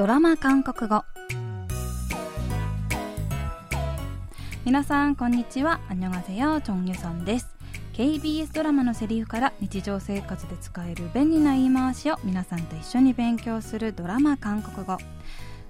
[0.00, 1.04] ドラマ韓国語。
[4.64, 5.78] 皆さんこんにちは。
[5.90, 7.54] アニョガセヨチョンユソンです
[7.92, 14.96] KBS ドラマのセリフから日常生活で使える便利な言い回しを皆さんと一緒に勉強するドラマ韓国語。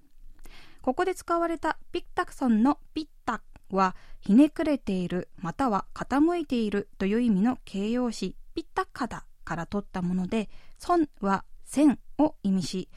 [0.80, 10.48] ここで使われたピッタクソンのピッタはひねくれているまたは傾いているという意味の形容詞ピッタカダから取ったもので、
[10.78, 12.88] ソンは線を意味し、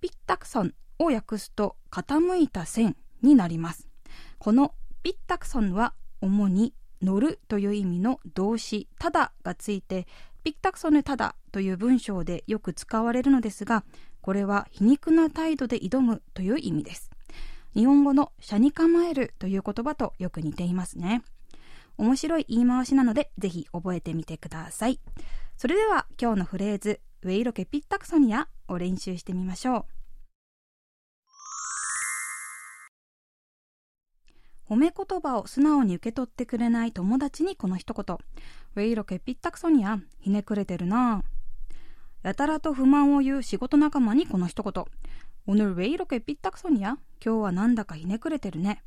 [0.00, 3.88] ピッタクソンを訳すと傾いた線になります。
[4.38, 10.06] このピッタクソンは主に乗るという意味の動詞ただがついて、
[10.44, 13.84] ピッタクソヌただという文章でよく使われるのですが、
[14.20, 17.10] これは皮肉な態度で挑むという意味です。
[17.78, 21.22] 日本語の車に構えるという言葉とよく似ていますね。
[21.96, 24.98] 面白い言い回しなので、ぜひ覚えてみてください。
[25.56, 29.86] それでは今日のフレーズ、ウェイロケピッタクソニアを練習してみましょ
[34.68, 34.72] う。
[34.72, 38.18] 褒め言葉を素直に受け取ってくれない友達にこの一言。
[38.74, 41.22] ウェイロケピッタクソニア、ひねくれてるな
[42.24, 44.84] やたらと不満を言う仕事仲間にこの一言。
[45.47, 48.83] 오늘왜이렇게삐딱선이야今日はなんだかひねくれてるね。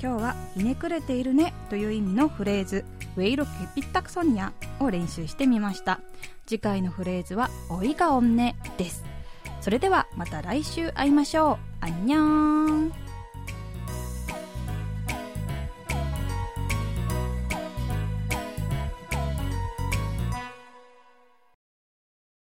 [0.00, 2.84] 今日はひねくれているねという意味のフレーズ
[3.15, 5.99] ウェイロケピッタクソニアを練習してみました。
[6.45, 9.03] 次回のフレーズはおいがおんねです。
[9.61, 11.57] それではまた来週会いましょう。
[11.81, 13.02] あんにゃーん